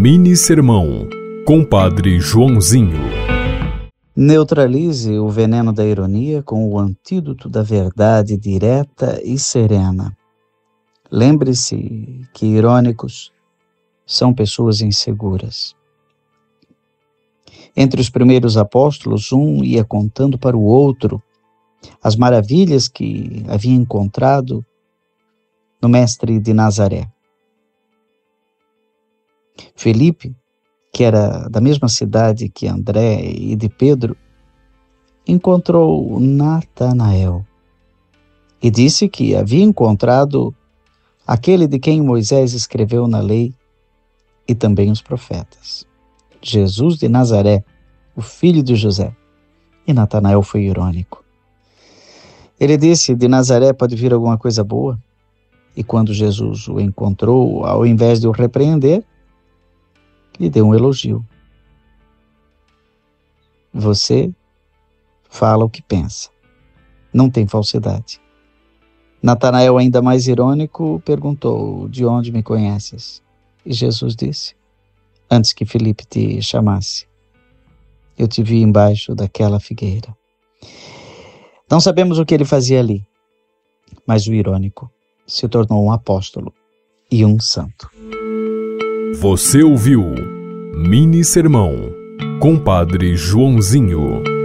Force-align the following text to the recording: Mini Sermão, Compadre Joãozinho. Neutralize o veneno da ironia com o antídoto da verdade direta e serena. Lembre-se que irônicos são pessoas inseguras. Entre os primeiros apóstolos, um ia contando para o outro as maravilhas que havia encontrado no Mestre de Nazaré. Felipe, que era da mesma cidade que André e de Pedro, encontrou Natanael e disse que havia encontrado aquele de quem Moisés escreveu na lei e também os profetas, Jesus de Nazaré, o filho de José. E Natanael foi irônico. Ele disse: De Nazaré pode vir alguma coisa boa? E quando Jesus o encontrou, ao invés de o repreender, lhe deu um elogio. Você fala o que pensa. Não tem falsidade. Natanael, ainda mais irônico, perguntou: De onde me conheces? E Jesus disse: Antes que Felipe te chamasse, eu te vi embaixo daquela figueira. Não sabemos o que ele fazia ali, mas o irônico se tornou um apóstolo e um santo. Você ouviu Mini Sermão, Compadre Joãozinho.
Mini 0.00 0.36
Sermão, 0.36 1.08
Compadre 1.44 2.20
Joãozinho. 2.20 3.00
Neutralize 4.14 5.18
o 5.18 5.28
veneno 5.28 5.72
da 5.72 5.84
ironia 5.84 6.40
com 6.40 6.68
o 6.68 6.78
antídoto 6.78 7.48
da 7.48 7.64
verdade 7.64 8.36
direta 8.36 9.20
e 9.24 9.36
serena. 9.36 10.16
Lembre-se 11.10 12.24
que 12.32 12.46
irônicos 12.46 13.32
são 14.06 14.32
pessoas 14.32 14.80
inseguras. 14.80 15.74
Entre 17.76 18.00
os 18.00 18.08
primeiros 18.08 18.56
apóstolos, 18.56 19.32
um 19.32 19.64
ia 19.64 19.82
contando 19.82 20.38
para 20.38 20.56
o 20.56 20.62
outro 20.62 21.20
as 22.00 22.14
maravilhas 22.14 22.86
que 22.86 23.44
havia 23.48 23.74
encontrado 23.74 24.64
no 25.82 25.88
Mestre 25.88 26.38
de 26.38 26.54
Nazaré. 26.54 27.10
Felipe, 29.78 30.34
que 30.92 31.04
era 31.04 31.48
da 31.48 31.60
mesma 31.60 31.88
cidade 31.88 32.48
que 32.48 32.66
André 32.66 33.30
e 33.30 33.54
de 33.54 33.68
Pedro, 33.68 34.16
encontrou 35.24 36.18
Natanael 36.18 37.46
e 38.60 38.72
disse 38.72 39.08
que 39.08 39.36
havia 39.36 39.62
encontrado 39.62 40.52
aquele 41.24 41.68
de 41.68 41.78
quem 41.78 42.02
Moisés 42.02 42.54
escreveu 42.54 43.06
na 43.06 43.20
lei 43.20 43.54
e 44.48 44.54
também 44.54 44.90
os 44.90 45.00
profetas, 45.00 45.86
Jesus 46.42 46.98
de 46.98 47.08
Nazaré, 47.08 47.62
o 48.16 48.20
filho 48.20 48.64
de 48.64 48.74
José. 48.74 49.14
E 49.86 49.92
Natanael 49.92 50.42
foi 50.42 50.62
irônico. 50.62 51.24
Ele 52.58 52.76
disse: 52.76 53.14
De 53.14 53.28
Nazaré 53.28 53.72
pode 53.72 53.94
vir 53.94 54.12
alguma 54.12 54.36
coisa 54.36 54.64
boa? 54.64 54.98
E 55.76 55.84
quando 55.84 56.12
Jesus 56.12 56.66
o 56.66 56.80
encontrou, 56.80 57.64
ao 57.64 57.86
invés 57.86 58.20
de 58.20 58.26
o 58.26 58.32
repreender, 58.32 59.04
lhe 60.38 60.48
deu 60.48 60.66
um 60.66 60.74
elogio. 60.74 61.24
Você 63.72 64.32
fala 65.28 65.64
o 65.64 65.70
que 65.70 65.82
pensa. 65.82 66.30
Não 67.12 67.30
tem 67.30 67.46
falsidade. 67.46 68.20
Natanael, 69.22 69.76
ainda 69.76 70.00
mais 70.00 70.28
irônico, 70.28 71.02
perguntou: 71.04 71.88
De 71.88 72.04
onde 72.04 72.30
me 72.30 72.42
conheces? 72.42 73.22
E 73.64 73.72
Jesus 73.72 74.14
disse: 74.14 74.54
Antes 75.30 75.52
que 75.52 75.64
Felipe 75.64 76.04
te 76.06 76.40
chamasse, 76.40 77.06
eu 78.16 78.28
te 78.28 78.42
vi 78.42 78.62
embaixo 78.62 79.14
daquela 79.14 79.58
figueira. 79.58 80.16
Não 81.70 81.80
sabemos 81.80 82.18
o 82.18 82.24
que 82.24 82.34
ele 82.34 82.44
fazia 82.44 82.80
ali, 82.80 83.06
mas 84.06 84.26
o 84.26 84.32
irônico 84.32 84.90
se 85.26 85.46
tornou 85.48 85.84
um 85.84 85.92
apóstolo 85.92 86.52
e 87.10 87.24
um 87.24 87.38
santo. 87.38 87.90
Você 89.20 89.64
ouviu 89.64 90.14
Mini 90.72 91.24
Sermão, 91.24 91.92
Compadre 92.38 93.16
Joãozinho. 93.16 94.37